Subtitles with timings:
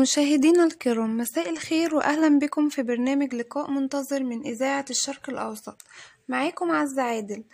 [0.00, 5.82] مشاهدينا الكرام مساء الخير وأهلا بكم في برنامج لقاء منتظر من إذاعة الشرق الأوسط.
[6.28, 7.44] معاكم عزة عادل.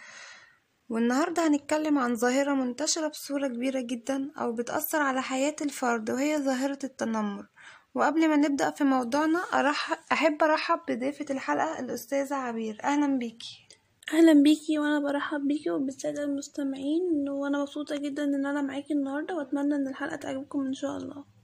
[0.89, 6.79] والنهاردة هنتكلم عن ظاهرة منتشرة بصورة كبيرة جدا أو بتأثر على حياة الفرد وهي ظاهرة
[6.85, 7.47] التنمر.
[7.95, 12.79] وقبل ما نبدأ في موضوعنا أرحب أحب أرحب بضيفة الحلقة الأستاذة عبير.
[12.85, 13.69] أهلا بيكي.
[14.13, 19.75] أهلا بيكي وأنا برحب بيكي وبالسادة المستمعين وأنا مبسوطة جدا إن أنا معاكي النهارده وأتمنى
[19.75, 21.36] إن الحلقة تعجبكم إن شاء الله.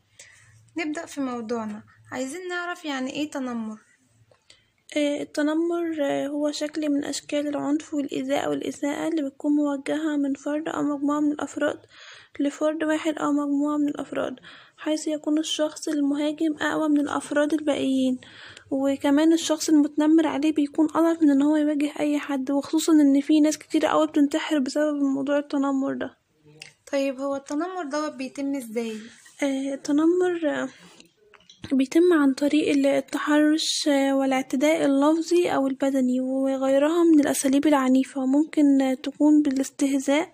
[0.79, 1.83] نبدأ في موضوعنا.
[2.13, 3.79] عايزين نعرف يعني إيه تنمر؟
[4.97, 10.69] آه، التنمر آه، هو شكل من أشكال العنف والإيذاء والاساءه اللي بتكون موجهة من فرد
[10.69, 11.79] أو مجموعة من الأفراد
[12.41, 14.37] لفرد واحد أو مجموعة من الأفراد
[14.77, 18.19] حيث يكون الشخص المهاجم أقوى من الأفراد الباقيين.
[18.71, 23.41] وكمان الشخص المتنمر عليه بيكون أضعف من إن هو يواجه أي حد وخصوصا إن في
[23.41, 26.17] ناس كتير قوي بتنتحر بسبب موضوع التنمر ده.
[26.93, 28.97] طيب هو التنمر دوت بيتم إزاي؟
[29.43, 30.69] التنمر آه،
[31.73, 38.83] بيتم عن طريق ال- التحرش آه، والاعتداء اللفظي أو البدني وغيرها من الأساليب العنيفة وممكن
[38.83, 40.31] آه، تكون بالاستهزاء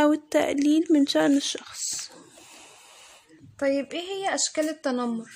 [0.00, 2.10] أو التقليل من شأن الشخص.
[3.60, 5.30] طيب إيه هي أشكال التنمر؟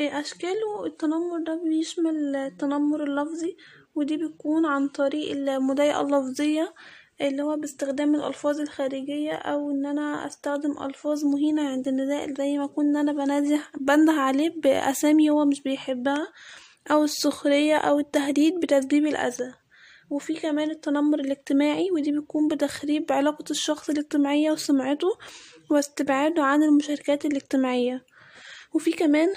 [0.00, 3.56] آه، أشكاله التنمر ده بيشمل التنمر اللفظي
[3.94, 6.74] ودي بتكون عن طريق المضايقة اللفظية
[7.20, 12.64] اللي هو باستخدام الألفاظ الخارجية أو إن أنا أستخدم ألفاظ مهينة عند النداء زي ما
[12.64, 16.28] أكون إن أنا بنده بنده عليه بأسامي هو مش بيحبها
[16.90, 19.54] أو السخرية أو التهديد بتسبيب الأذى.
[20.10, 25.08] وفي كمان التنمر الاجتماعي ودي بيكون بتخريب علاقة الشخص الاجتماعية وسمعته
[25.70, 28.04] واستبعاده عن المشاركات الاجتماعية.
[28.74, 29.28] وفي كمان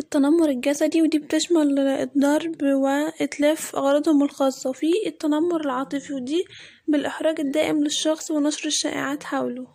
[0.00, 6.44] التنمر الجسدي ودي بتشمل الضرب وإتلاف أغراضهم الخاصة وفي التنمر العاطفي ودي
[6.88, 9.66] بالإحراج الدائم للشخص ونشر الشائعات حوله.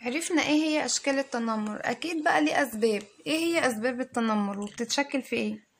[0.00, 1.80] عرفنا إيه هي أشكال التنمر.
[1.84, 3.02] أكيد بقى ليه أسباب.
[3.26, 5.72] إيه هي أسباب التنمر؟ وبتتشكل في إيه؟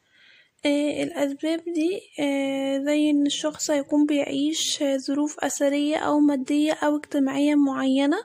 [0.67, 6.97] آه الأسباب دي آه زي إن الشخص هيكون بيعيش آه، ظروف أثرية أو مادية أو
[6.97, 8.17] اجتماعية معينة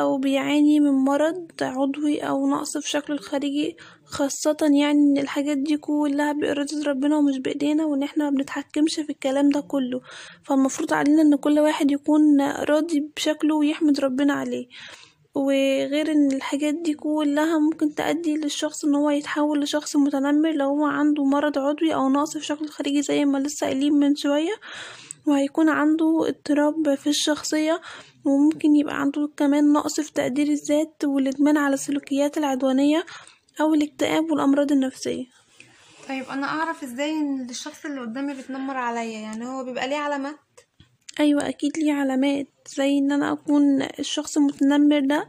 [0.00, 3.76] أو بيعاني من مرض عضوي أو نقص في شكله الخارجي
[4.10, 9.10] خاصة يعني إن الحاجات دي كلها بإرادة ربنا ومش بإيدينا وإن إحنا ما بنتحكمش في
[9.10, 10.00] الكلام ده كله.
[10.44, 14.66] فالمفروض علينا إن كل واحد يكون راضي بشكله ويحمد ربنا عليه.
[15.34, 20.84] وغير إن الحاجات دي كلها ممكن تؤدي للشخص إن هو يتحول لشخص متنمر لو هو
[20.86, 24.52] عنده مرض عضوي أو نقص في شكله الخارجي زي ما لسه قايلين من شوية
[25.26, 27.80] وهيكون عنده اضطراب في الشخصية
[28.24, 33.04] وممكن يبقى عنده كمان نقص في تقدير الذات والإدمان على السلوكيات العدوانية.
[33.60, 35.24] أو الاكتئاب والأمراض النفسية.
[36.08, 40.36] طيب أنا أعرف إزاي إن الشخص اللي قدامي بيتنمر عليا؟ يعني هو بيبقى ليه علامات؟
[41.20, 45.28] أيوه أكيد ليه علامات زي إن أنا أكون الشخص المتنمر ده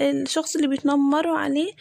[0.00, 1.72] الشخص اللي بيتنمروا عليه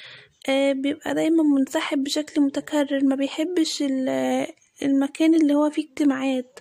[0.50, 4.48] آه، بيبقى دايما منسحب بشكل متكرر ما بيحبش ال-
[4.84, 6.60] المكان اللي هو فيه اجتماعات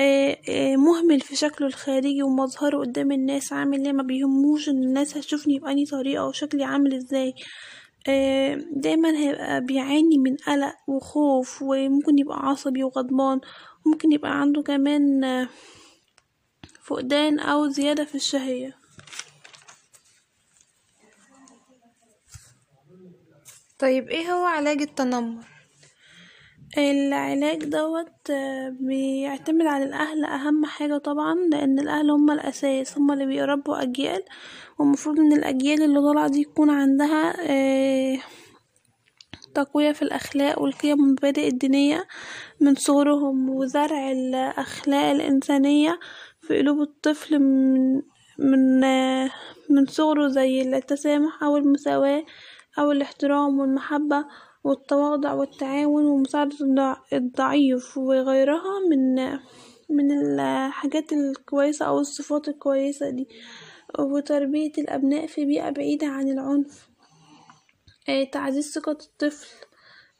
[0.00, 5.16] آه، آه، مهمل في شكله الخارجي ومظهره قدام الناس عامل ليه ما بيهموش إن الناس
[5.16, 7.34] هتشوفني بأني طريقة وشكلي عامل إزاي.
[8.72, 13.40] دايما هيبقى بيعاني من قلق وخوف وممكن يبقى عصبي وغضبان.
[13.86, 15.48] ممكن يبقى عنده كمان آه،
[16.82, 18.76] فقدان أو زيادة في الشهية.
[23.78, 25.55] طيب إيه هو علاج التنمر؟
[26.78, 28.30] العلاج دوت
[28.80, 34.22] بيعتمد على الأهل أهم حاجة طبعا لأن الأهل هما الأساس هما اللي بيربوا أجيال
[34.78, 38.18] والمفروض إن الأجيال اللي طالعة دي يكون عندها آه،
[39.54, 42.04] تقوية في الأخلاق والقيم والمبادئ الدينية
[42.60, 45.98] من صغرهم وزرع الأخلاق الإنسانية
[46.40, 48.02] في قلوب الطفل من
[48.38, 49.30] من آه،
[49.70, 52.24] من صغره زي التسامح أو المساواة
[52.78, 54.24] أو الاحترام والمحبة.
[54.66, 59.14] والتواضع والتعاون ومساعدة الضع- الضعيف وغيرها من
[59.90, 63.28] من الحاجات الكويسة أو الصفات الكويسة دي.
[63.98, 66.88] وتربية الأبناء في بيئة بعيدة عن العنف.
[68.08, 69.48] آه، تعزيز ثقة الطفل.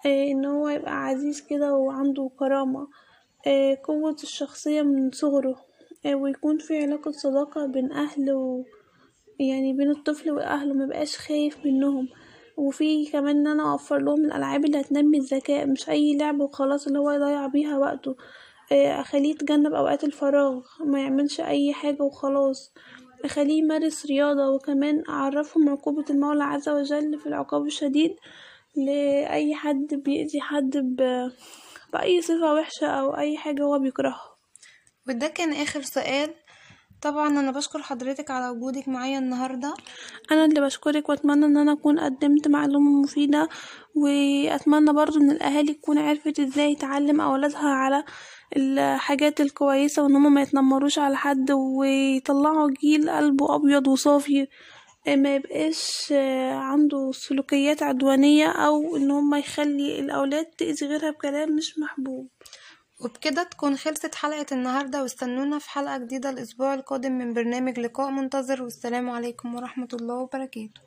[0.06, 2.88] آه، إن هو يبقى عزيز كده وعنده كرامة.
[3.46, 5.56] آه، قوة الشخصية من صغره.
[6.14, 8.64] ويكون في علاقة صداقة بين أهل و
[9.40, 10.74] يعني بين الطفل وأهله.
[10.74, 12.08] مبقاش خايف منهم.
[12.56, 16.98] وفي كمان إن أنا أوفر لهم الألعاب اللي هتنمي الذكاء مش أي لعب وخلاص اللي
[16.98, 18.16] هو يضيع بيها وقته.
[18.72, 22.72] آه، أخليه يتجنب أوقات الفراغ ما يعملش أي حاجة وخلاص.
[23.24, 28.16] أخليه يمارس رياضة وكمان أعرفهم عقوبة المولى عز وجل في العقاب الشديد
[28.76, 31.30] لأي حد بيأذي حد ب...
[31.92, 34.36] بأي صفة وحشة أو أي حاجة هو بيكرهها.
[35.08, 36.30] وده كان آخر سؤال.
[37.02, 39.74] طبعا أنا بشكر حضرتك على وجودك معايا النهارده.
[40.32, 43.48] أنا اللي بشكرك وأتمنى إن أنا أكون قدمت معلومة مفيدة
[43.94, 48.04] وأتمنى برضو إن الأهالي تكون عرفت إزاي تعلم أولادها على
[48.56, 54.46] الحاجات الكويسة وإن هما ما يتنمروش على حد ويطلعوا جيل قلبه أبيض وصافي.
[55.08, 56.12] ما يبقاش
[56.52, 62.28] عنده سلوكيات عدوانية أو إن هما يخلي الأولاد تأذي غيرها بكلام مش محبوب.
[63.00, 68.62] وبكده تكون خلصت حلقة النهاردة واستنونا في حلقة جديدة الأسبوع القادم من برنامج لقاء منتظر
[68.62, 70.80] والسلام عليكم ورحمة الله وبركاته.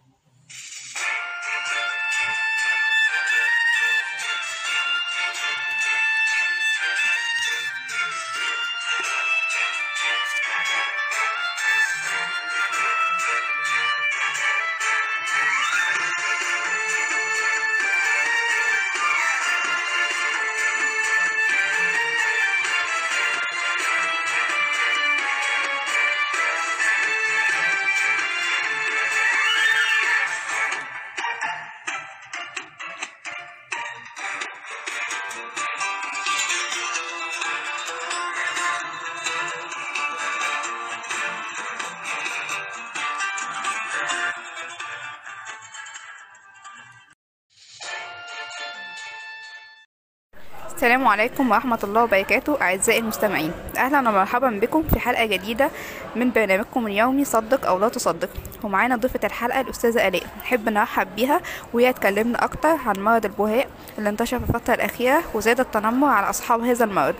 [51.09, 53.51] عليكم ورحمة الله وبركاته أعزائي المستمعين.
[53.77, 55.69] أهلا ومرحبا بكم في حلقة جديدة
[56.15, 58.29] من برنامجكم اليومي صدق أو لا تصدق.
[58.63, 60.23] ومعانا ضيفة الحلقة الأستاذة آلاء.
[60.39, 61.41] نحب نرحب بيها
[61.73, 63.67] وهي تكلمنا أكتر عن مرض البهاء
[63.97, 67.15] اللي انتشر في الفترة الأخيرة وزاد التنمر على أصحاب هذا المرض.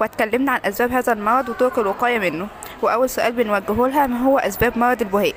[0.00, 2.48] واتكلمنا عن أسباب هذا المرض وطرق الوقاية منه.
[2.82, 5.34] وأول سؤال بنوجهه لها ما هو أسباب مرض البهاء؟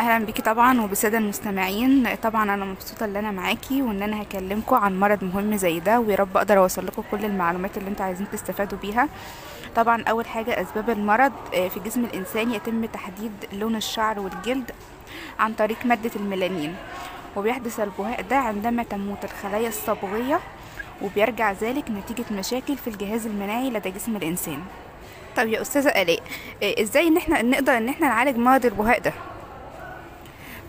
[0.00, 2.14] أهلا بيكي طبعا وبالساده المستمعين.
[2.22, 6.16] طبعا أنا مبسوطة إن أنا معاكي وإن أنا هكلمكم عن مرض مهم زي ده ويا
[6.16, 9.08] رب أقدر أوصل لكم كل المعلومات اللي أنتوا عايزين تستفادوا بيها.
[9.76, 14.70] طبعا أول حاجة أسباب المرض في جسم الإنسان يتم تحديد لون الشعر والجلد
[15.38, 16.74] عن طريق مادة الميلانين
[17.36, 20.40] وبيحدث البهاء ده عندما تموت الخلايا الصبغية
[21.02, 24.58] وبيرجع ذلك نتيجة مشاكل في الجهاز المناعي لدى جسم الإنسان.
[25.36, 26.20] طب يا أستاذة آلاء
[26.62, 29.12] إزاي إن إحنا نقدر إن إحنا نعالج مرض البهاء ده؟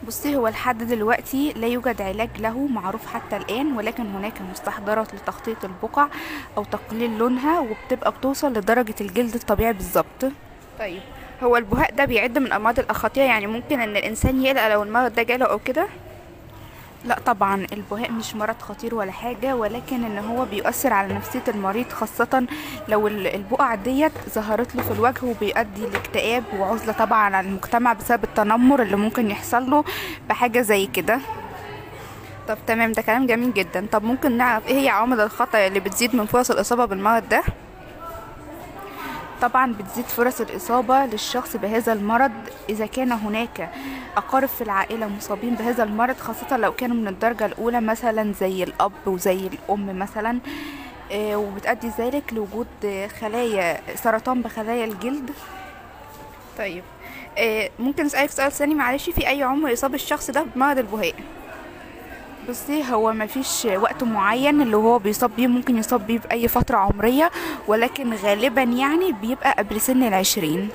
[0.07, 5.65] بصي هو لحد دلوقتي لا يوجد علاج له معروف حتى الآن ولكن هناك مستحضرات لتخطيط
[5.65, 6.07] البقع
[6.57, 10.25] أو تقليل لونها وبتبقى بتوصل لدرجة الجلد الطبيعي بالظبط.
[10.79, 11.01] طيب
[11.43, 15.23] هو البهاء ده بيعد من الأمراض الخطيرة يعني ممكن إن الإنسان يقلق لو المرض ده
[15.23, 15.87] جاله أو كده؟
[17.05, 21.89] لا طبعا البهاء مش مرض خطير ولا حاجة ولكن إن هو بيؤثر على نفسية المريض
[21.89, 22.45] خاصة
[22.87, 28.81] لو البقع ديت ظهرت له في الوجه وبيؤدي لاكتئاب وعزلة طبعا عن المجتمع بسبب التنمر
[28.81, 29.83] اللي ممكن يحصل له
[30.29, 31.19] بحاجة زي كده.
[32.47, 33.85] طب تمام ده كلام جميل جدا.
[33.91, 37.43] طب ممكن نعرف إيه هي عوامل الخطر اللي بتزيد من فرص الإصابة بالمرض ده؟
[39.41, 42.31] طبعا بتزيد فرص الإصابة للشخص بهذا المرض
[42.69, 43.69] إذا كان هناك
[44.17, 48.91] أقارب في العائلة مصابين بهذا المرض خاصة لو كانوا من الدرجة الأولى مثلا زي الأب
[49.05, 50.39] وزي الأم مثلا.
[51.15, 52.67] وبتؤدي ذلك لوجود
[53.21, 55.31] خلايا سرطان بخلايا الجلد.
[56.57, 56.83] طيب
[57.79, 61.13] ممكن أسألك سؤال ثاني؟ معلش في أي عمر يصاب الشخص ده بمرض البهاء؟
[62.49, 67.31] بصي هو مفيش وقت معين اللي هو بيصاب بيه ممكن يصاب بيه بأي فترة عمرية
[67.67, 70.69] ولكن غالبا يعني بيبقى قبل سن العشرين.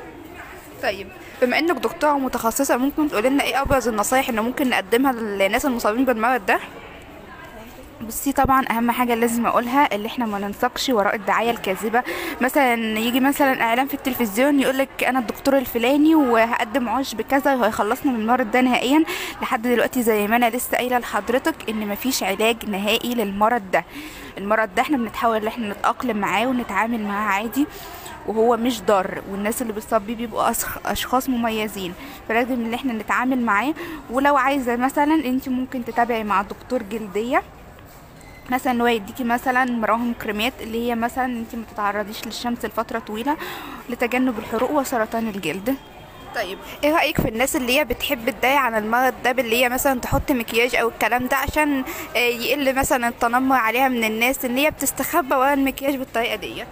[0.83, 1.07] طيب
[1.43, 6.05] بما إنك دكتورة متخصصة ممكن تقولي لنا إيه أبرز النصايح اللي ممكن نقدمها للناس المصابين
[6.05, 6.59] بالمرض ده؟
[8.01, 12.03] بصي طبعا أهم حاجة لازم أقولها اللي إحنا ما ننسقش وراء الدعاية الكاذبة.
[12.41, 18.21] مثلا يجي مثلا إعلان في التلفزيون يقولك أنا الدكتور الفلاني وهقدم عشب بكذا وهيخلصنا من
[18.21, 19.05] المرض ده نهائيا.
[19.43, 23.85] لحد دلوقتي زي ما أنا لسه قايلة لحضرتك إن مفيش علاج نهائي للمرض ده.
[24.39, 27.67] المرض ده إحنا بنحاول إن إحنا نتأقلم معاه ونتعامل معاه عادي
[28.27, 29.23] وهو مش ضار.
[29.31, 30.51] والناس اللي بتصاب بيه بيبقوا
[30.87, 31.95] أشخاص مميزين.
[32.29, 33.75] فلازم إن إحنا نتعامل معاه.
[34.11, 37.43] ولو عايزة مثلا انت ممكن تتابعي مع دكتور جلدية.
[38.51, 42.99] مثلا ان هو يديكي مثلا مراهم كريمات اللي هي مثلا انت ما تتعرضيش للشمس لفترة
[42.99, 43.37] طويلة
[43.89, 45.75] لتجنب الحروق وسرطان الجلد.
[46.35, 50.01] طيب إيه رأيك في الناس اللي هي بتحب تضايق عن المرض ده باللي هي مثلا
[50.01, 51.85] تحط مكياج أو الكلام ده عشان
[52.17, 56.67] يقل مثلا التنمر عليها من الناس ان هي بتستخبى ورا المكياج بالطريقة ديت؟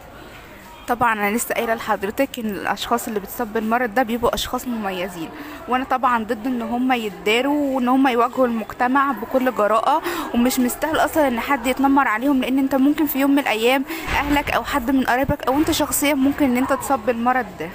[0.89, 5.29] طبعا أنا لسه قايلة لحضرتك إن الأشخاص اللي بتصاب بالمرض ده بيبقوا أشخاص مميزين.
[5.69, 10.03] وأنا طبعا ضد إن هم يتداروا وإن هم يواجهوا المجتمع بكل جراءة
[10.35, 14.51] ومش مستاهل أصلا إن حد يتنمر عليهم لأن أنت ممكن في يوم من الأيام أهلك
[14.51, 17.69] أو حد من قرايبك أو أنت شخصيا ممكن إن أنت تصاب بالمرض ده.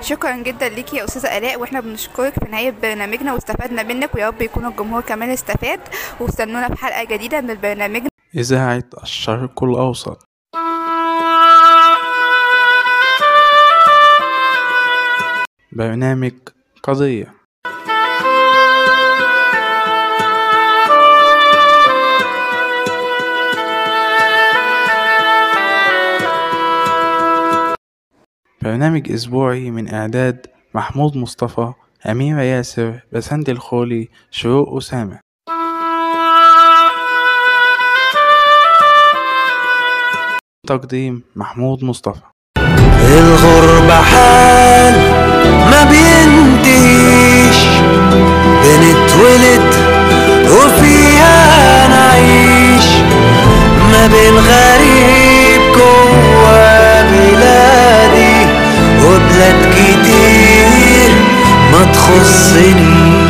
[0.00, 4.42] شكرا جدا ليكي يا أستاذة ألاء وإحنا بنشكرك في نهاية برنامجنا واستفدنا منك ويا رب
[4.42, 5.80] يكون الجمهور كمان استفاد.
[6.20, 8.08] واستنونا في حلقة جديدة من برنامجنا.
[8.34, 10.27] إذاعة الشرق الأوسط.
[15.72, 16.32] برنامج
[16.82, 17.34] قضية.
[28.62, 31.72] برنامج أسبوعي من إعداد محمود مصطفى
[32.10, 35.18] أميرة ياسر بسند الخولي شروق أسامة.
[40.66, 42.22] تقديم محمود مصطفى.
[43.18, 45.07] الغربة حال
[45.84, 47.56] بينتهيش
[48.64, 49.74] بنتولد
[50.50, 52.84] وفيها نعيش
[53.92, 58.46] ما بين غريب جوا بلادي
[59.04, 61.10] وبلاد كتير
[61.72, 63.27] ما تخصنيش.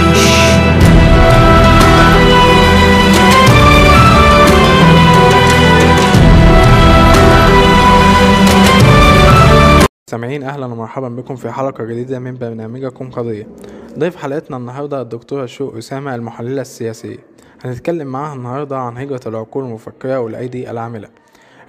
[10.09, 13.47] سامعين أهلا ومرحبا بكم في حلقة جديدة من برنامجكم قضية.
[13.99, 17.19] ضيف حلقتنا النهارده الدكتوره شوق أسامة المحلله السياسيه
[17.65, 21.09] هنتكلم معاها النهارده عن هجرة العقول المفكرة والأيدي العاملة.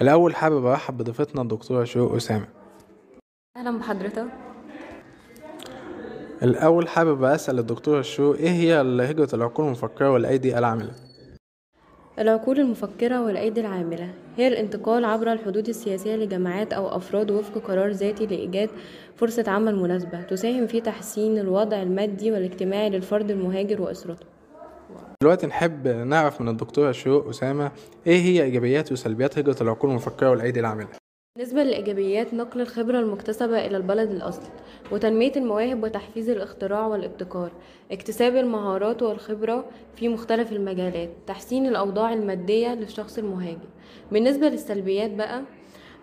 [0.02, 2.48] الأول حابب أرحب بضيفتنا الدكتوره شوق أسامة.
[3.58, 4.26] أهلا بحضرتك.
[6.44, 10.92] الأول حابب أسأل الدكتوره شوق إيه هي هجرة العقول المفكرة والأيدي العاملة؟
[12.20, 14.14] العقول المفكرة والأيدي العاملة.
[14.40, 18.70] هي الانتقال عبر الحدود السياسية لجماعات أو أفراد وفق قرار ذاتي لإيجاد
[19.16, 24.26] فرصة عمل مناسبة تساهم في تحسين الوضع المادي والاجتماعي للفرد المهاجر وأسرته.
[25.22, 27.72] دلوقتي نحب نعرف من الدكتورة شوق أسامة
[28.08, 30.88] إيه هي إيجابيات وسلبيات هجرة العقول المفكرة والأيدي العاملة؟
[31.40, 34.50] بالنسبة للإيجابيات نقل الخبرة المكتسبة إلى البلد الأصل
[34.92, 37.52] وتنمية المواهب وتحفيز الاختراع والابتكار
[37.92, 39.66] اكتساب المهارات والخبرة
[39.96, 43.68] في مختلف المجالات تحسين الأوضاع المادية للشخص المهاجر.
[44.12, 45.42] بالنسبة للسلبيات بقى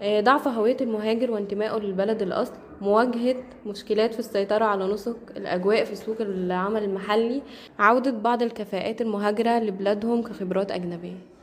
[0.03, 5.95] آه، ضعف هوية المهاجر وانتمائه للبلد الأصل مواجهة مشكلات في السيطرة على نسق الأجواء في
[5.95, 7.43] سوق العمل المحلي
[7.79, 11.36] عودة بعض الكفاءات المهاجرة لبلادهم كخبرات أجنبية.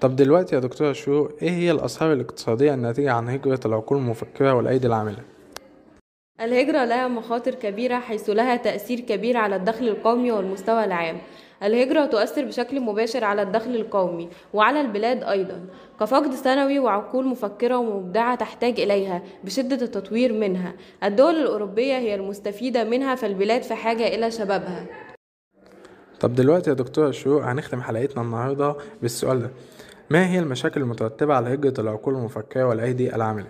[0.00, 4.86] طب دلوقتي يا دكتوره شوق إيه هي الاثار الاقتصادية الناتجة عن هجرة العقول المفكرة والأيدي
[4.86, 5.18] العاملة؟
[6.40, 11.18] الهجرة لها مخاطر كبيرة حيث لها تأثير كبير على الدخل القومي والمستوى العام.
[11.62, 15.66] الهجرة تؤثر بشكل مباشر على الدخل القومي وعلى البلاد أيضا.
[16.00, 20.74] كفقد ثانوي وعقول مفكرة ومبدعة تحتاج إليها بشدة التطوير منها.
[21.04, 24.86] الدول الأوروبية هي المستفيدة منها فالبلاد في حاجة إلى شبابها.
[26.20, 29.50] طب دلوقتي يا دكتورة شروق هنختم حلقتنا النهاردة بالسؤال ده.
[30.10, 33.46] ما هي المشاكل المترتبة على هجرة العقول المفكرة والأيدي العاملة؟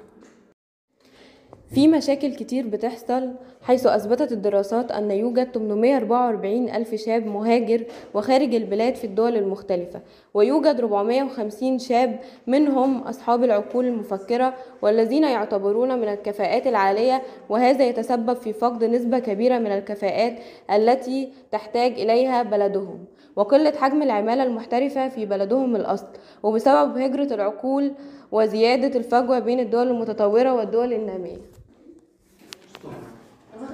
[1.75, 3.31] في مشاكل كتير بتحصل
[3.63, 7.85] حيث أثبتت الدراسات أن يوجد 844 ألف شاب مهاجر
[8.15, 10.01] وخارج البلاد في الدول المختلفة
[10.35, 18.53] ويوجد 450 شاب منهم أصحاب العقول المفكرة والذين يعتبرون من الكفاءات العالية وهذا يتسبب في
[18.53, 20.39] فقد نسبة كبيرة من الكفاءات
[20.71, 23.05] التي تحتاج إليها بلدهم
[23.37, 26.07] وقلة حجم العمالة المحترفة في بلدهم الأصل
[26.43, 27.93] وبسبب هجرة العقول
[28.33, 31.37] وزيادة الفجوة بين الدول المتطورة والدول النامية.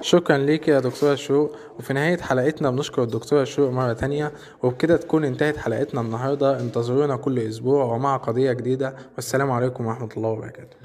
[0.01, 4.31] شكرا ليك يا دكتورة شروق وفي نهاية حلقتنا بنشكر الدكتورة شروق مرة تانية.
[4.63, 6.59] وبكده تكون انتهت حلقتنا النهاردة.
[6.59, 8.95] انتظرونا كل أسبوع ومع قضية جديدة.
[9.15, 10.75] والسلام عليكم ورحمة الله وبركاته.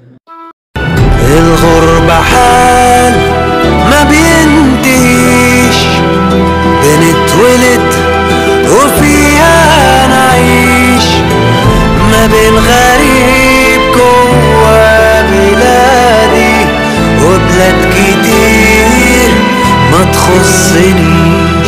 [1.37, 3.13] الغربة حال
[3.89, 5.77] ما بينتهيش
[6.83, 7.88] بنتولد
[12.29, 16.65] ما بين غريب جوا بلادي
[17.23, 19.33] وبلاد كتير
[19.91, 21.58] ما تخصنيش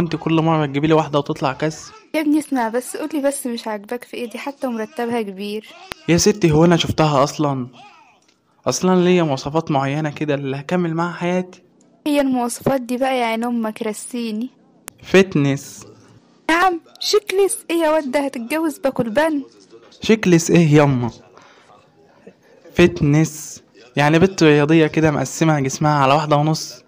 [0.00, 3.66] انت كل مرة تجيبي لي واحدة وتطلع كاس يا ابني اسمع بس قولي بس مش
[3.68, 5.68] عاجباك في ايدي حتى مرتبها كبير.
[6.08, 7.66] يا ستي هو أنا شفتها أصلا؟
[8.66, 11.62] أصلا ليا مواصفات معينة كده اللي هكمل معاها حياتي؟
[12.06, 14.50] هي المواصفات دي بقى يا عين أمك رسيني
[15.02, 15.86] فتنس
[16.50, 19.42] نعم شكلس إيه يا واد ده هتتجوز باكل بن
[20.02, 21.10] شكلس إيه يما
[22.74, 23.62] fitness
[23.96, 26.82] يعني بنت رياضية كده مقسمة جسمها على واحدة ونص.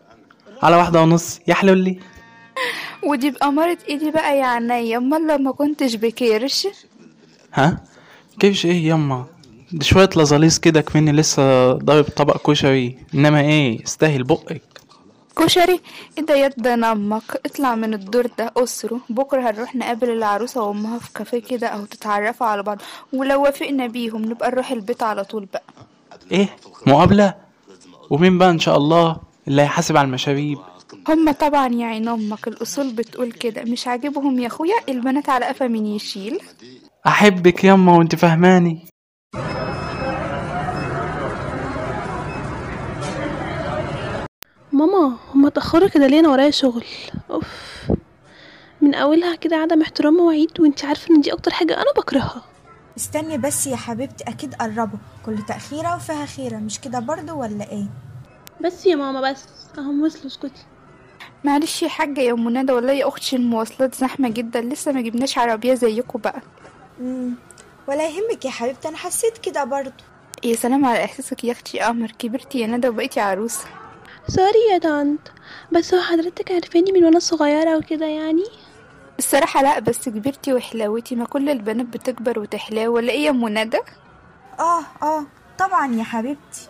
[0.63, 1.41] على واحدة ونص.
[1.49, 1.99] يا حلولي.
[3.03, 4.97] ودي بأمارة إيدي بقى يا عينيا.
[4.99, 6.69] أمال لو ما كنتش بكرش
[7.55, 7.81] ها؟
[8.41, 9.25] كيفش إيه يما
[9.73, 12.99] دي شوية لزاليس كده كمني لسه ضارب طبق كشري.
[13.15, 14.63] إنما إيه؟ استاهل بقك.
[15.37, 15.81] كشري؟
[16.19, 19.01] إيه ده يد أمك؟ اطلع من الدور ده أسره.
[19.11, 22.79] بكرة هنروح نقابل العروسة وأمها في كافيه كده أو تتعرفوا على بعض.
[23.13, 25.63] ولو وافقنا بيهم نبقى نروح البيت على طول بقى.
[26.33, 26.49] إيه؟
[26.87, 27.35] مقابلة؟
[28.11, 29.17] ومين بقى إن شاء الله
[29.49, 30.59] اللي هيحاسب على المشاريب؟
[31.09, 33.63] هما طبعا يا عين أمك الأصول بتقول كده.
[33.63, 36.41] مش عاجبهم يا أخويا؟ البنات على قفا مين يشيل.
[37.07, 38.87] أحبك يما وأنت فهماني.
[44.73, 46.85] ماما هما اتأخروا كده ليه؟ أنا ورايا شغل.
[47.31, 47.47] أوف.
[48.81, 52.43] من أولها كده عدم احترام مواعيد وأنت عارفة إن دي أكتر حاجة أنا بكرهها.
[52.97, 54.99] استني بس يا حبيبتي أكيد قربوا.
[55.27, 57.87] كل تأخيرة وفيها خيرة مش كده برضو ولا إيه؟
[58.65, 59.45] بس يا ماما بس
[59.79, 60.63] اهم وصلوا اسكتي.
[61.45, 64.61] معلش يا حاجة يا أم ندى والله يا أختي المواصلات زحمة جدا.
[64.61, 66.41] لسه ما جبناش عربية زيكم بقى.
[67.01, 67.31] مم.
[67.89, 69.91] ولا يهمك يا حبيبتي أنا حسيت كده برضو.
[70.45, 72.11] يا سلام على إحساسك يا أختي قمر.
[72.19, 73.65] كبرتي يا ندى وبقيتي عروسة.
[74.29, 75.33] سوري يا طنط
[75.73, 78.45] بس هو حضرتك عارفاني من وأنا صغيرة وكده يعني؟
[79.19, 81.15] الصراحة لا بس كبرتي وحلاوتي.
[81.15, 83.79] ما كل البنات بتكبر وتحلاوه ولا إيه يا أم ندى؟
[84.61, 85.25] آه آه
[85.59, 86.69] طبعا يا حبيبتي.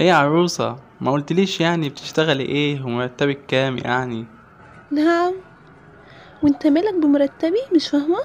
[0.00, 4.26] إيه يا عروسة؟ ما قلتليش يعني بتشتغلي إيه ومرتبك كام يعني؟
[4.90, 5.32] نعم.
[6.42, 8.18] وانت مالك بمرتبي؟ مش فاهمة؟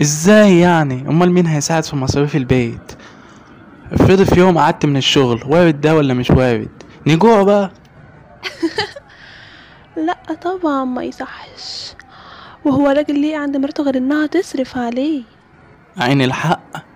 [0.00, 2.92] إزاي يعني؟ امال مين هيساعد في مصاريف البيت؟
[3.92, 7.70] افرضي في يوم قعدت من الشغل وارد ده ولا مش وارد؟ نجوع بقى.
[10.06, 11.94] لا طبعا ما يصحش.
[12.64, 15.22] وهو راجل ليه عند مراته غير إنها تصرف عليه.
[15.98, 16.90] عين الحق.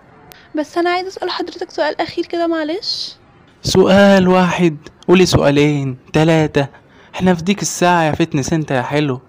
[0.54, 3.16] بس أنا عايزة أسأل حضرتك سؤال أخير كده معلش.
[3.64, 4.76] سؤال واحد.
[5.08, 6.66] قولي سؤالين تلاتة.
[7.14, 9.20] إحنا في ديك الساعة يا fitness انت يا حلو.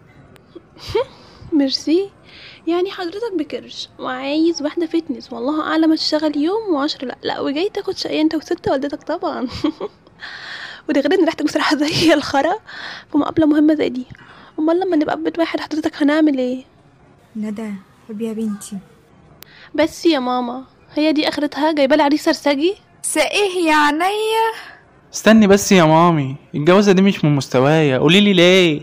[1.57, 2.09] ميرسي.
[2.67, 5.33] يعني حضرتك بكرش وعايز واحدة fitness.
[5.33, 9.47] والله أعلم هتشتغل يوم وعشرة لأ لأ وجاي تاخد شقية أنت وست والدتك طبعا.
[10.89, 12.53] وده غير إن ريحتك بصراحة زي الخرا.
[13.11, 14.05] في مقابلة مهمة زي دي.
[14.59, 16.63] أمال لما نبقى في بيت واحد حضرتك هنعمل إيه؟
[17.35, 17.71] ندى
[18.09, 18.77] حب يا بنتي.
[19.75, 24.47] بس يا ماما هي دي آخرتها؟ جايبالي عريس سرسجي؟ سايه يا عينيا
[25.13, 27.97] استني بس يا مامي الجوازة دي مش من مستوايا.
[27.97, 28.81] قوليلي ليه؟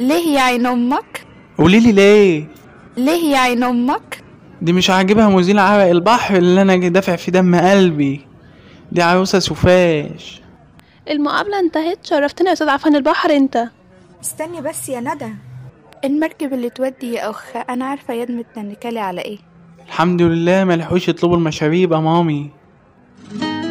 [0.00, 1.24] ليه يا عين أمك؟
[1.58, 2.48] قوليلي ليه؟
[2.96, 4.22] ليه يا عين أمك؟
[4.62, 8.20] دي مش عاجبها مزيل عرق البحر اللي أنا دافع في دم قلبي.
[8.92, 10.40] دي عروسة سفاش.
[11.10, 12.06] المقابلة انتهت.
[12.06, 13.64] شرفتنا يا أستاذ عفان البحر أنت.
[14.24, 15.32] استني بس يا ندى.
[16.04, 19.38] المركب اللي تودي يا أخ أنا عارفة يد متنكلي على إيه.
[19.86, 22.50] الحمد لله ملحقوش يطلبوا المشاريب يا مامي.
[23.28, 23.65] Thank you.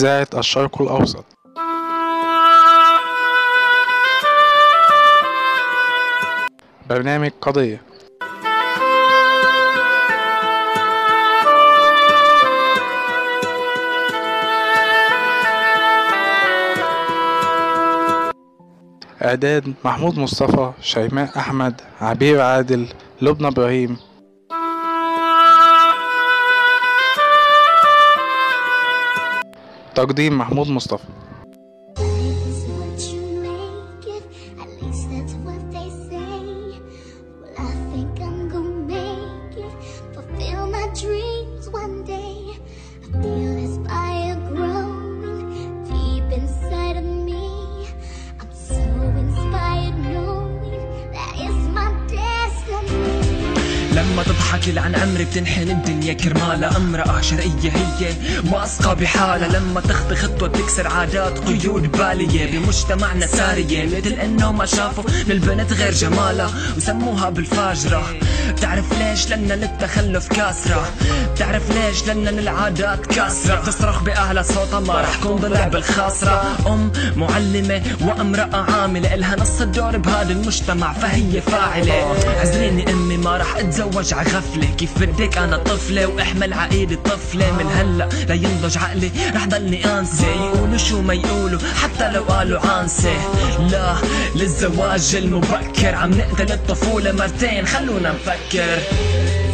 [0.00, 1.24] إذاعة الشرق الأوسط.
[6.88, 7.80] برنامج قضية.
[19.22, 22.86] إعداد محمود مصطفى شيماء أحمد عبير عادل
[23.22, 24.09] لبنى إبراهيم.
[30.00, 31.04] تقديم محمود مصطفى.
[56.24, 58.14] كرمالها امرأة شرقية هي.
[58.52, 62.58] واثقة بحالها لما تخطي خطوة بتكسر عادات قيود بالية.
[62.58, 68.02] بمجتمعنا سارية مثل إنه ما شافوا للبنت غير جمالها وسموها بالفاجرة.
[68.50, 70.92] بتعرف ليش؟ لأن للتخلف كاسرة.
[71.34, 73.60] بتعرف ليش؟ لأن العادات كاسرة.
[73.60, 79.96] بتصرخ بأعلى صوتها ما رح كون ضلع بالخاصرة أم معلمة وامرأة عاملة إلها نص الدور
[79.96, 82.16] بهذا المجتمع فهي فاعلة.
[82.40, 87.52] عذريني أمي ما رح أتزوج عغفلة كيف بدك؟ أنا طفلة وأحمل عقيدة طفلة.
[87.52, 90.26] من هلأ لا ينضج عقلي رح ضلني أنسى.
[90.26, 93.12] يقولوا شو ما يقولوا حتى لو قالوا عانسة
[93.70, 93.94] لا
[94.34, 95.94] للزواج المبكر.
[95.94, 98.39] عم نقتل الطفولة مرتين خلونا نفكر.
[98.48, 99.49] quer.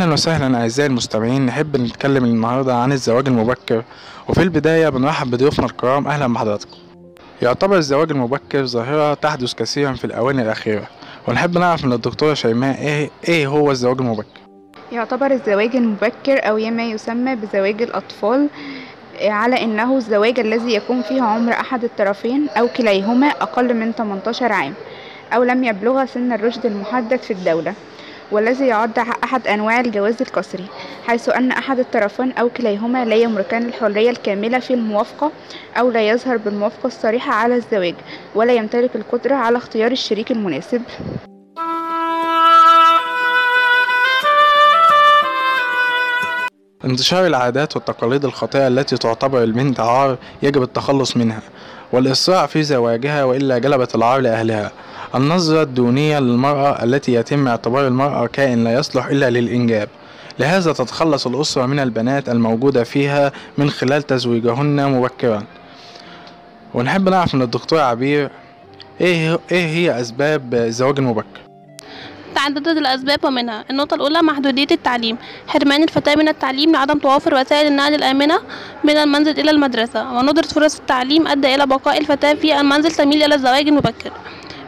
[0.00, 1.46] أهلا وسهلا أعزائي المستمعين.
[1.46, 3.84] نحب نتكلم النهارده عن الزواج المبكر.
[4.28, 6.08] وفي البداية بنرحب بضيوفنا الكرام.
[6.08, 6.76] أهلا بحضراتكم.
[7.42, 10.86] يعتبر الزواج المبكر ظاهرة تحدث كثيرا في الاواني الأخيرة.
[11.28, 14.40] ونحب نعرف من الدكتورة شيماء إيه إيه هو الزواج المبكر؟
[14.92, 18.48] يعتبر الزواج المبكر أو ما يسمى بزواج الأطفال
[19.22, 24.74] على أنه الزواج الذي يكون فيه عمر أحد الطرفين أو كليهما أقل من 18 عام
[25.32, 27.74] أو لم يبلغ سن الرشد المحدد في الدولة.
[28.32, 30.64] والذي يعد أحد أنواع الجواز القسري
[31.06, 35.32] حيث أن أحد الطرفين أو كليهما لا يملكان الحرية الكاملة في الموافقة
[35.78, 37.94] أو لا يظهر بالموافقة الصريحة على الزواج
[38.34, 40.82] ولا يمتلك القدرة على اختيار الشريك المناسب.
[46.84, 51.42] انتشار العادات والتقاليد الخاطئة التي تعتبر البنت عار يجب التخلص منها
[51.92, 54.72] والإسراع في زواجها وإلا جلبت العار لأهلها.
[55.14, 59.88] النظرة الدونية للمرأة التي يتم اعتبار المرأة كائن لا يصلح إلا للإنجاب.
[60.38, 65.42] لهذا تتخلص الأسرة من البنات الموجودة فيها من خلال تزويجهن مبكرا.
[66.74, 68.30] ونحب نعرف من الدكتور عبير
[69.00, 71.49] إيه, إيه هي أسباب الزواج المبكر
[72.34, 75.16] تعددت الأسباب ومنها النقطة الأولى محدودية التعليم
[75.46, 78.40] حرمان الفتاة من التعليم لعدم توافر وسائل النقل الآمنة
[78.84, 83.34] من المنزل إلى المدرسة وندرة فرص التعليم أدى إلى بقاء الفتاة في المنزل تميل إلى
[83.34, 84.12] الزواج المبكر.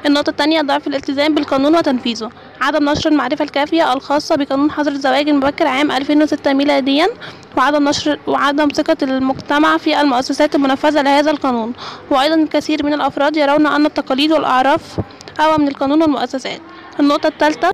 [0.07, 2.31] النقطة الثانية ضعف الالتزام بالقانون وتنفيذه.
[2.61, 7.09] عدم نشر المعرفة الكافية الخاصة بقانون حظر الزواج المبكر عام 2006 ميلاديا
[7.57, 11.73] وعدم نشر وعدم ثقة المجتمع في المؤسسات المنفذة لهذا القانون.
[12.11, 15.01] وأيضا الكثير من الأفراد يرون أن التقاليد والأعراف
[15.39, 16.61] أقوى من القانون والمؤسسات.
[17.01, 17.71] النقطة الثالثة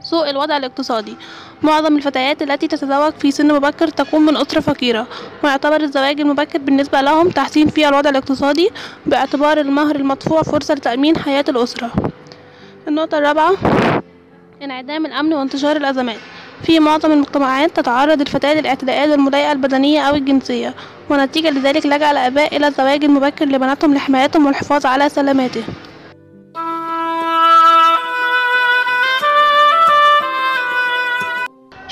[0.00, 1.16] سوء الوضع الاقتصادي.
[1.62, 5.06] معظم الفتيات التي تتزوج في سن مبكر تكون من أسرة فقيرة
[5.44, 8.70] ويعتبر الزواج المبكر بالنسبة لهم تحسين في الوضع الاقتصادي
[9.06, 11.90] باعتبار المهر المدفوع فرصة لتأمين حياة الأسرة.
[12.88, 13.52] النقطة الرابعة
[14.62, 16.18] انعدام الأمن وانتشار الأزمات.
[16.62, 20.74] في معظم المجتمعات تتعرض الفتاة للاعتداءات والمضايقة البدنية أو الجنسية
[21.10, 25.64] ونتيجة لذلك لجأ الآباء إلى الزواج المبكر لبناتهم لحمايتهم والحفاظ على سلامتهم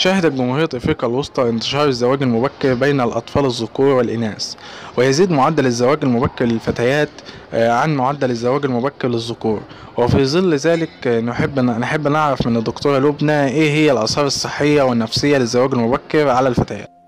[0.03, 4.55] شهدت جمهورية أفريقيا الوسطى انتشار الزواج المبكر بين الأطفال الذكور والإناث
[4.97, 7.09] ويزيد معدل الزواج المبكر للفتيات
[7.53, 9.61] عن معدل الزواج المبكر للذكور.
[9.99, 15.75] وفي ظل ذلك نحب نحب نعرف من الدكتورة لبنى إيه هي الآثار الصحية والنفسية للزواج
[15.75, 17.02] المبكر على الفتيات.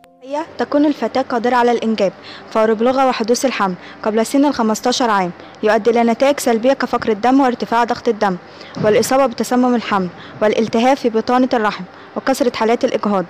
[0.58, 2.12] تكون الفتاة قادرة على الإنجاب
[2.50, 5.30] فور بلوغها وحدوث الحمل قبل سن ال 15 عام
[5.62, 8.36] يؤدي إلى نتائج سلبية كفقر الدم وارتفاع ضغط الدم
[8.84, 10.08] والإصابة بتسمم الحمل
[10.42, 11.84] والالتهاب في بطانة الرحم
[12.16, 13.24] وكثرة حالات الإجهاض.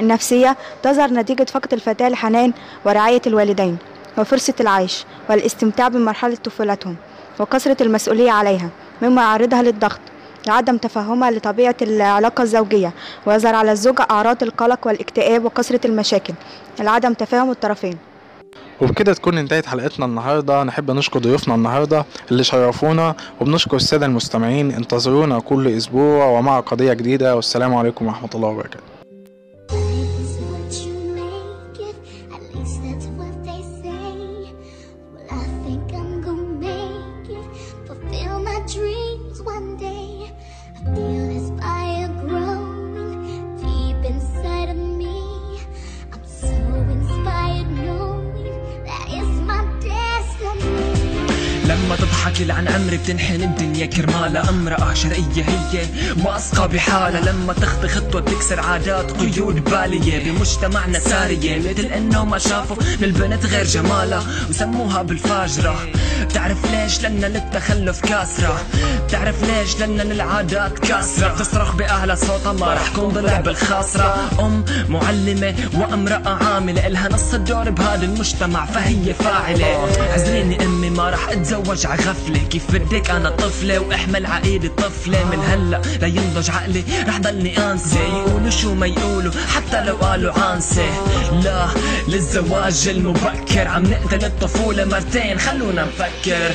[0.00, 2.52] النفسية تظهر نتيجة فقد الفتاة الحنان
[2.84, 3.78] ورعاية الوالدين
[4.18, 6.96] وفرصة العيش والاستمتاع بمرحلة طفولتهم
[7.40, 8.68] وكثرة المسؤولية عليها
[9.02, 10.00] مما يعرضها للضغط.
[10.46, 12.92] لعدم تفهمها لطبيعة العلاقة الزوجية
[13.26, 16.34] ويظهر على الزوجة أعراض القلق والاكتئاب وكثرة المشاكل.
[16.80, 17.96] لعدم تفاهم الطرفين.
[18.80, 20.64] وبكده تكون انتهت حلقتنا النهارده.
[20.64, 24.70] نحب نشكر ضيوفنا النهارده اللي شرفونا وبنشكر السادة المستمعين.
[24.70, 27.36] انتظرونا كل أسبوع ومع قضية جديدة.
[27.36, 28.89] والسلام عليكم ورحمة الله وبركاته.
[53.10, 55.86] and Helen الدنيا كرمالها امرأة شرقية هي
[56.24, 60.24] واثقة بحالها لما تخطي خطوة تكسر عادات قيود بالية.
[60.24, 65.78] بمجتمعنا سارية مثل إنه ما شافوا من البنت غير جمالها وسموها بالفاجرة.
[66.22, 68.60] بتعرف ليش؟ لأن للتخلف كاسرة.
[69.06, 71.34] بتعرف ليش؟ لأن للعادات كاسرة.
[71.34, 74.30] بتصرخ بأهلها صوتها ما رح كون ضلع بالخاصرة.
[74.40, 79.88] أم معلمة وامرأة عاملة إلها نص الدور بهذا المجتمع فهي فاعلة.
[80.12, 83.69] عزليني أمي ما رح أتزوج عغفلة كيف بدك؟ أنا طفلة.
[83.78, 86.84] وأحمل عقيدة طفلة من هلأ لا ينضج عقلي.
[87.08, 90.88] رح ضلني أنسى يقولوا شو ما يقولوا حتى لو قالوا عانسة
[91.44, 91.68] لا
[92.08, 93.68] للزواج المبكر.
[93.68, 95.38] عم نقتل الطفولة مرتين.
[95.38, 96.50] خلونا نفكر.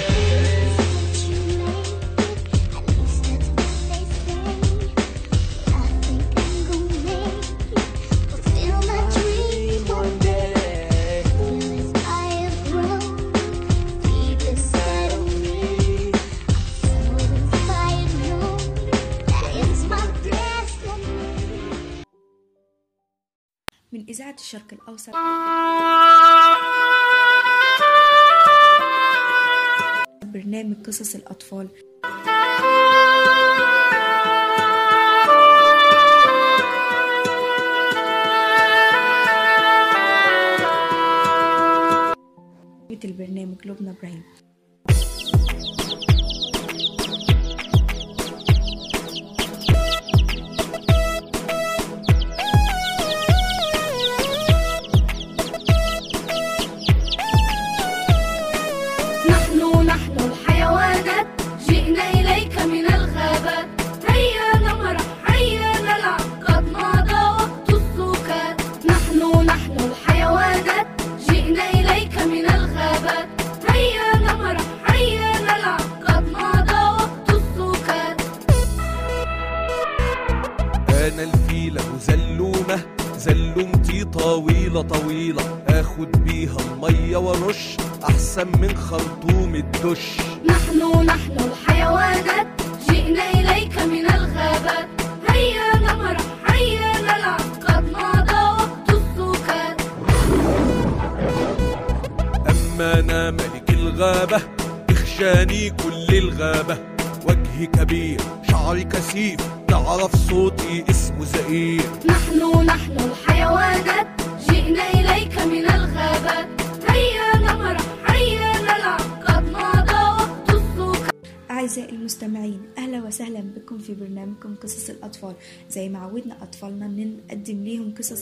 [24.45, 25.09] الشرق الأوسط.
[30.23, 31.67] برنامج قصص الأطفال.
[88.35, 90.17] أحسن من خرطوم الدش.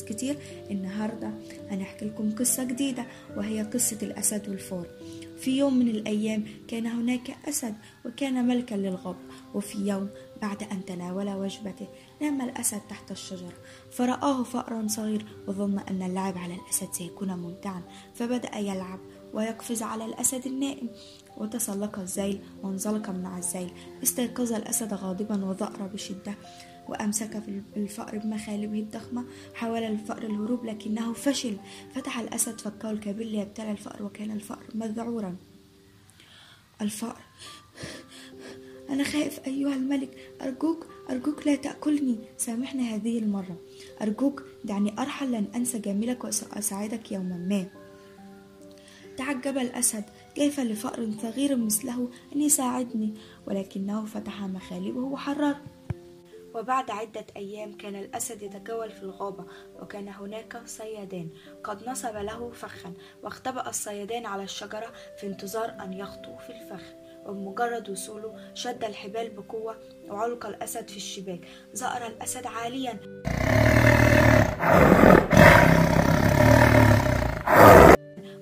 [0.04, 0.38] كتير.
[0.72, 1.32] النهاردة
[1.70, 3.06] هنحكي لكم قصة جديدة
[3.38, 4.88] وهي قصة الأسد والفار.
[5.40, 9.16] في يوم من الأيام كان هناك أسد وكان ملكا للغاب
[9.54, 10.10] وفي يوم
[10.42, 11.88] بعد أن تناول وجبته
[12.22, 13.54] نام الأسد تحت الشجرة.
[13.92, 17.82] فرآه فأرا صغير وظن أن اللعب على الأسد سيكون ممتعا.
[18.16, 19.00] فبدأ يلعب
[19.34, 20.90] ويقفز على الأسد النائم.
[21.38, 23.72] وتسلق الذيل وانزلق من على الذيل
[24.04, 26.34] استيقظ الأسد غاضبا وظأر بشدة.
[26.90, 27.44] وأمسك
[27.78, 31.58] الفأر بمخالبه الضخمة حاول الفأر الهروب لكنه فشل.
[31.96, 35.36] فتح الأسد فكه الكبير ليبتلع الفأر وكان الفأر مذعورا.
[36.82, 37.18] الفأر
[38.90, 42.18] أنا خائف أيها الملك أرجوك أرجوك لا تأكلني.
[42.38, 43.58] سامحني هذه المرة.
[44.02, 47.66] أرجوك دعني أرحل لن أنسى جميلك وسأساعدك يوما ما.
[49.18, 50.04] تعجب الأسد.
[50.36, 53.14] كيف لفأر صغير مثله؟ أن يساعدني
[53.48, 55.56] ولكنه فتح مخالبه وحرر.
[56.54, 59.46] وبعد عدة أيام كان الأسد يتجول في الغابة
[59.80, 61.30] وكان هناك صيادان
[61.64, 66.84] قد نصب له فخا واختبأ الصيادان على الشجرة في انتظار أن يخطوا في الفخ.
[67.26, 69.78] وبمجرد وصوله شد الحبال بقوة
[70.10, 71.40] وعلق الأسد في الشباك.
[71.74, 73.00] زأر الأسد عاليا.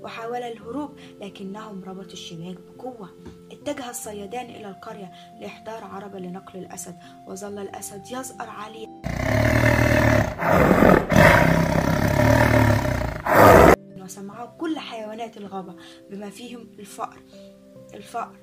[0.02, 3.10] وحاول الهروب لكنهم ربطوا الشباك بقوة.
[3.52, 6.96] اتجه الصيادان إلى القرية لإحضار عربة لنقل الأسد
[7.28, 9.02] وظل الأسد يزأر عاليا.
[14.04, 15.76] وسمعه كل حيوانات الغابة
[16.10, 17.18] بما فيهم الفأر.
[17.94, 18.36] الفأر.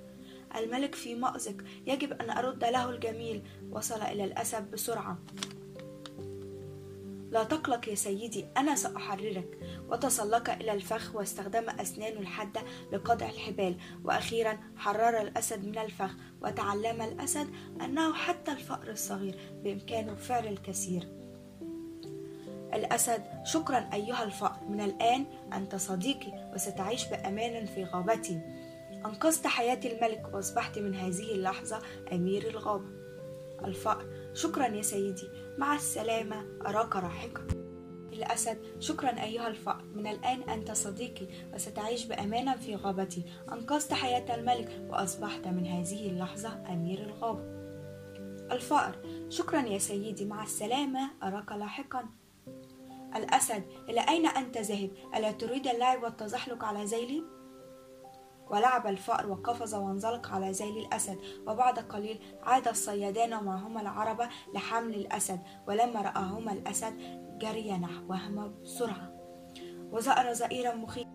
[0.57, 3.43] الملك في مأزق يجب أن أرد له الجميل.
[3.71, 5.19] وصل إلى الأسد بسرعة.
[7.31, 9.59] لا تقلق يا سيدي أنا سأحررك.
[9.89, 12.63] وتسلق إلى الفخ واستخدم أسنانه الحادة
[12.93, 13.77] لقطع الحبال.
[14.05, 16.11] وأخيرا حرر الأسد من الفخ.
[16.43, 17.49] وتعلم الأسد
[17.81, 21.09] أنه حتى الفأر الصغير بإمكانه فعل الكثير.
[22.75, 24.57] الأسد شكرا أيها الفأر.
[24.69, 28.41] من الآن أنت صديقي وستعيش بأمان في غابتي.
[28.93, 32.99] أنقذت حياة الملك وأصبحت من هذه اللحظة أمير الغابة.
[33.65, 35.29] الفأر شكرا يا سيدي.
[35.59, 37.47] مع السلامة أراك راحقا.
[38.13, 43.25] الأسد شكرا أيها الفأر من الآن أنت صديقي وستعيش بأمانة في غابتي.
[43.53, 47.43] أنقذت حياة الملك وأصبحت من هذه اللحظة أمير الغابة.
[48.55, 48.97] الفأر
[49.29, 50.25] شكرا يا سيدي.
[50.25, 52.05] مع السلامة أراك لاحقا.
[53.17, 57.38] الأسد إلى أين أنت ذاهب؟ ألا تريد اللعب والتزحلق على ذيلي؟
[58.51, 65.41] ولعب الفأر وقفز وانزلق على ذيل الأسد وبعد قليل عاد الصيادان ومعهما العربة لحمل الأسد
[65.69, 66.95] ولما رآهما الأسد
[67.39, 69.13] جري نحوهما بسرعة.
[69.93, 71.09] وزأر زئيرا مخيفا.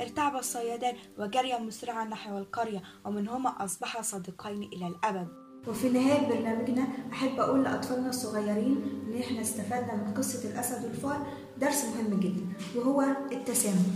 [0.00, 5.28] ارتعب الصيادان وجريا مسرعا نحو القرية ومنهما أصبحا صديقين إلى الأبد.
[5.68, 11.26] وفي نهاية برنامجنا أحب أقول لأطفالنا الصغيرين إن إحنا استفدنا من قصة الأسد والفأر
[11.60, 12.42] درس مهم جدا
[12.76, 13.86] وهو التسامح.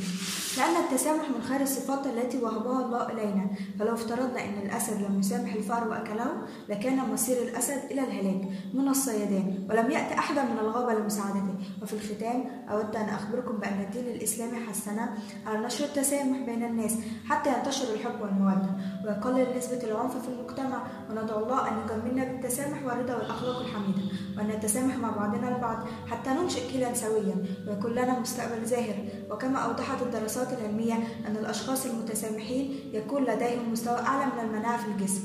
[0.59, 3.47] لأن التسامح من خير الصفات التي وهبها الله إلينا.
[3.79, 6.33] فلو افترضنا أن الأسد لم يسامح الفأر وأكله
[6.69, 11.55] لكان مصير الأسد إلى الهلاك من الصيادان ولم يأتي أحدا من الغابة لمساعدته.
[11.83, 15.15] وفي الختام أود أن أخبركم بأن الدين الإسلامي حثنا
[15.47, 16.95] على نشر التسامح بين الناس
[17.29, 18.71] حتى ينتشر الحب والمودة.
[19.05, 24.03] ويقلل نسبة العنف في المجتمع وندعو الله أن يجملنا بالتسامح والرضا والأخلاق الحميدة.
[24.37, 27.35] وأن نتسامح مع بعضنا البعض حتى ننشئ جيلا سويا
[27.69, 28.95] ويكون لنا مستقبل زاهر.
[29.31, 30.95] وكما أوضحت الدراسات العلمية
[31.27, 35.23] أن الأشخاص المتسامحين يكون لديهم مستوى أعلى من المناعة في الجسم.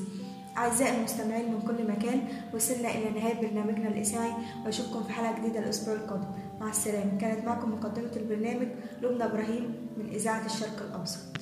[0.57, 2.21] أعزائي المستمعين من كل مكان
[2.53, 4.31] وصلنا إلى نهاية برنامجنا الإذاعي
[4.65, 6.27] وأشوفكم في حلقة جديدة الأسبوع القادم.
[6.59, 7.17] مع السلامة.
[7.17, 8.67] كانت معكم مقدمة البرنامج
[9.01, 11.37] لبنى إبراهيم من إذاعة الشرق الأوسط.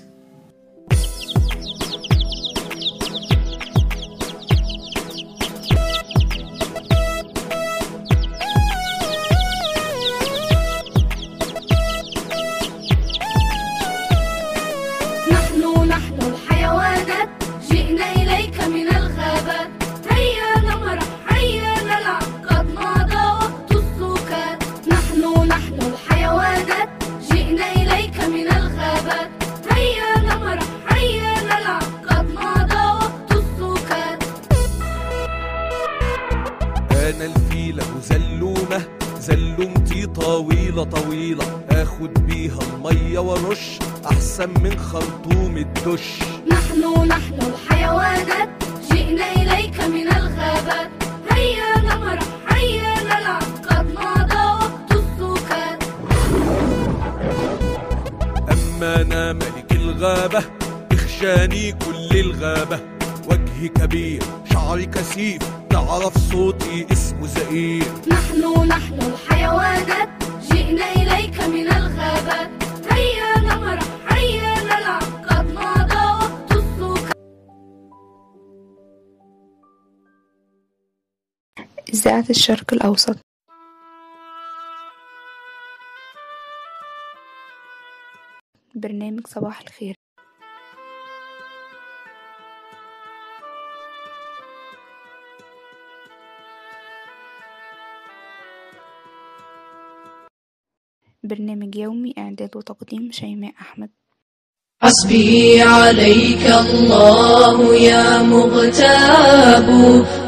[81.90, 83.18] إذاعة الشرق الأوسط.
[88.76, 89.96] برنامج صباح الخير.
[101.24, 104.05] برنامج يومي إعداد وتقديم شيماء أحمد.
[104.84, 109.70] حسبي عليك الله يا مغتاب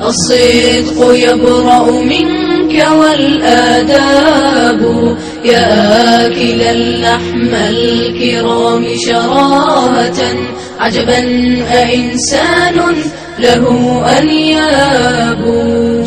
[0.03, 4.81] الصدق يبرأ منك والآداب.
[5.45, 10.35] يا آكل اللحم الكرام شراهة
[10.79, 11.19] عجبا
[11.71, 12.95] أإنسان
[13.39, 13.65] له
[14.19, 15.43] أنياب.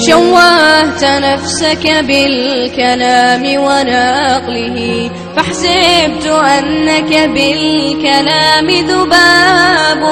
[0.00, 5.10] شوهت نفسك بالكلام ونقله
[5.40, 10.02] فحسبت أنك بالكلام ذباب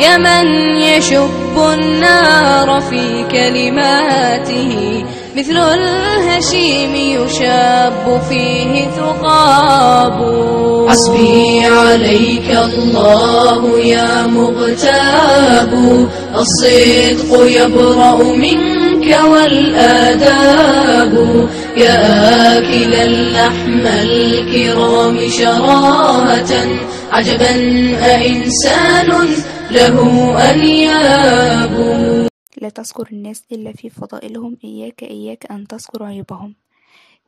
[0.00, 0.46] يا من
[0.76, 5.04] يشب النار في كلماته.
[5.36, 10.18] مثل الهشيم يشاب فيه ثقاب.
[10.88, 15.72] حسبي عليك الله يا مغتاب.
[16.36, 21.14] الصدق يبرأ منك والآداب.
[21.76, 26.52] يا آكل اللحم الكرام شراهة
[27.12, 27.54] عجبا
[28.14, 29.10] أإنسان
[29.70, 29.96] له
[30.50, 31.74] أنياب.
[32.56, 36.54] لا تذكر الناس إلا في فضائلهم إياك إياك أن تذكر عيوبهم.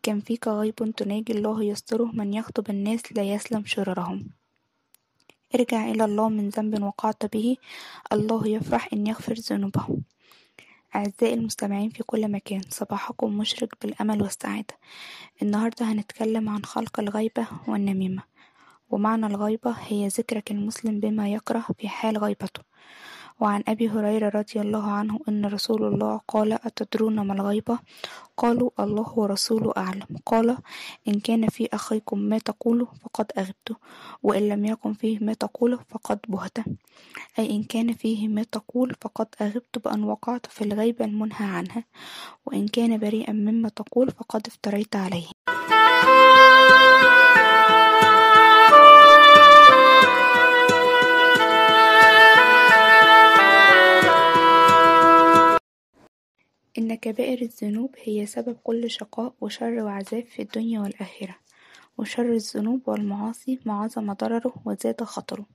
[0.03, 4.32] كم فيك غيب تناجي الله يستره من يخطب الناس لا يسلم شررهم.
[5.55, 7.57] ارجع إلى الله من ذنب وقعت به.
[8.12, 9.86] الله يفرح إن يغفر ذنوبه
[10.97, 14.74] أعزائي المستمعين في كل مكان صباحكم مشرق بالأمل والسعادة.
[15.43, 18.22] النهاردة هنتكلم عن خلق الغيبة والنميمة
[18.91, 22.68] ومعنى الغيبة هي ذكرك المسلم بما يكره في حال غيبته.
[23.41, 27.78] وعن أبي هريرة رضي الله عنه أن رسول الله قال أتدرون ما الغيبة؟
[28.36, 30.07] قالوا الله ورسوله أعلم.
[30.26, 30.57] قال
[31.09, 33.76] إن كان في أخيكم ما تقوله فقد أغبته
[34.22, 36.64] وإن لم يكن فيه ما تقوله فقد بهته
[37.39, 41.84] أي إن كان فيه ما تقول فقد أغبت بأن وقعت في الغيبة المنهى عنها
[42.47, 45.26] وإن كان بريئا مما تقول فقد افتريت عليه.
[56.79, 61.37] إن كبائر الذنوب هي سبب كل شقاء وشر وعذاب في الدنيا والآخرة
[61.99, 65.47] وشر الذنوب والمعاصي ما عظم ضرره وزاد خطره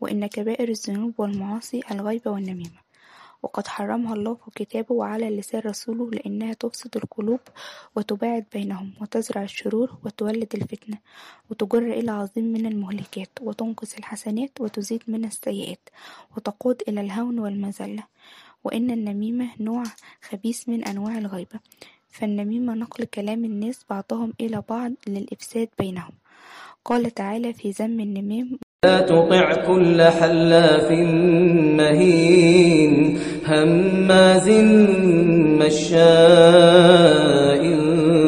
[0.00, 2.80] وإن كبائر الذنوب والمعاصي الغيبة والنميمة.
[3.42, 7.40] وقد حرمها الله في كتابه وعلى لسان رسوله لأنها تفسد القلوب
[7.96, 10.98] وتباعد بينهم وتزرع الشرور وتولد الفتنة
[11.50, 15.88] وتجر إلى عظيم من المهلكات وتنقص الحسنات وتزيد من السيئات
[16.36, 18.04] وتقود إلى الهون والمذلة.
[18.64, 19.82] وإن النميمة نوع
[20.30, 21.58] خبيث من أنواع الغيبة
[22.10, 26.12] فالنميمة نقل كلام الناس بعضهم إلى بعض للإفساد بينهم.
[26.84, 30.90] قال تعالى في ذم النمام لا تطع كل حلاف
[31.78, 34.48] مهين هماز
[35.62, 37.62] مشاء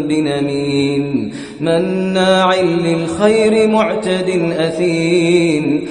[0.09, 4.28] بنميم مناع للخير معتد
[4.59, 5.89] أثيم.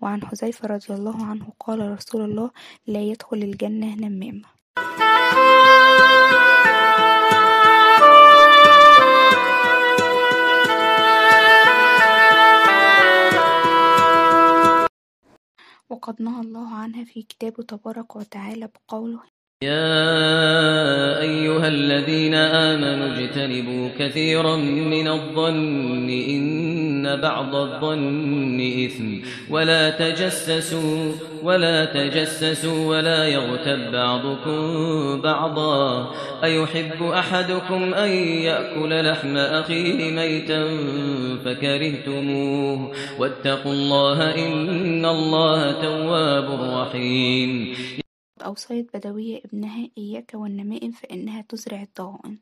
[0.00, 2.50] وعن حذيفة رضي الله عنه قال رسول الله
[2.86, 4.42] لا يدخل الجنة نمام
[15.90, 19.20] وقد نهى الله عنها في كتابه تبارك وتعالى بقوله
[19.62, 26.69] يا أيها الذين آمنوا اجتنبوا كثيرا من الظن إن
[27.02, 29.18] بعض الظن إثم.
[29.50, 34.60] ولا تجسسوا ولا تجسسوا ولا يغتب بعضكم
[35.20, 36.14] بعضا.
[36.44, 38.08] أيحب أحدكم أن
[38.48, 40.64] يأكل لحم أخيه ميتا
[41.44, 42.92] فكرهتموه.
[43.18, 47.74] واتقوا الله إن الله تواب رحيم.
[48.40, 52.38] أوصيت بدوية ابنها إياك والنمائم فإنها تزرع الطاغين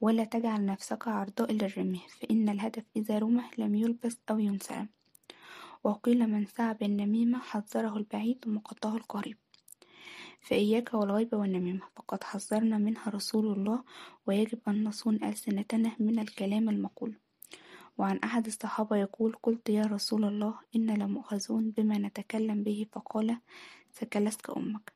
[0.00, 4.86] ولا تجعل نفسك عرضاء للرمي فإن الهدف إذا رمى لم يلبس أو ينسى
[5.84, 9.36] وقيل من سعى بالنميمة حذره البعيد ومقته القريب.
[10.40, 13.84] فإياك والغيبة والنميمة فقد حذرنا منها رسول الله
[14.26, 17.18] ويجب أن نصون ألسنتنا من الكلام المقول.
[17.98, 23.36] وعن أحد الصحابة يقول قلت يا رسول الله إن لمؤخذون بما نتكلم به فقال
[23.92, 24.92] سكلتك أمك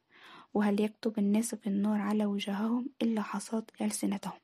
[0.54, 4.43] وهل يكتب الناس في النار على وجوههم إلا حصاد ألسنتهم؟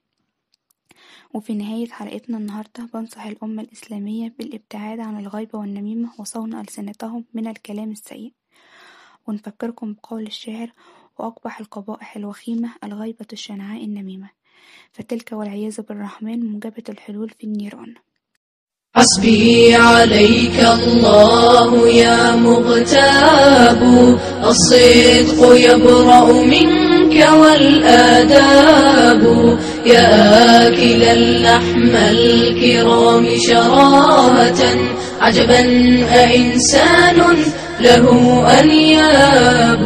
[1.35, 7.91] وفي نهاية حلقتنا النهاردة بنصح الأمة الإسلامية بالابتعاد عن الغيبة والنميمة وصون ألسنتهم من الكلام
[7.91, 8.33] السيء.
[9.27, 10.73] ونفكركم بقول الشاعر
[11.19, 14.31] وأقبح القبائح الوخيمة الغيبة الشنعاء النميمة.
[14.93, 17.95] فتلك والعياذ بالرحمن موجبة الحلول في النيران.
[18.97, 23.83] حسبي عليك الله يا مغتاب
[24.45, 29.23] الصدق يبرأ منك والآداب.
[29.87, 34.63] يا آكل اللحم الكرام شراهة
[35.21, 35.61] عجبا
[36.13, 37.37] أإنسان
[37.81, 39.85] له أنياب.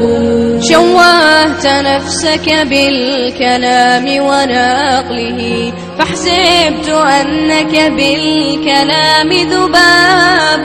[0.70, 10.64] شوهت نفسك بالكلام ونقله فحسبت أنك بالكلام ذباب.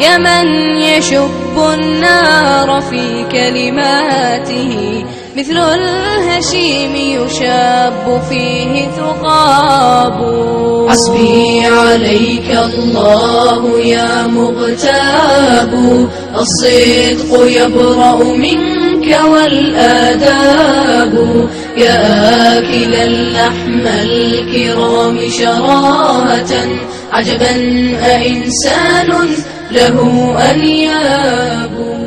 [0.00, 0.46] يا من
[0.82, 5.04] يشب النار في كلماته
[5.36, 10.18] مثل الهشيم يشاب فيه ثقاب.
[10.88, 15.72] حسبي عليك الله يا مغتاب.
[16.36, 21.14] الصدق يبرأ منك والآداب.
[21.76, 26.68] يا آكل اللحم الكرام شراهة.
[27.12, 27.54] عجبا
[28.02, 29.28] أإنسان
[29.70, 31.97] له أنياب.